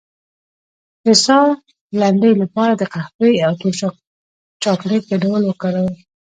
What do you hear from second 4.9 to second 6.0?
ګډول وکاروئ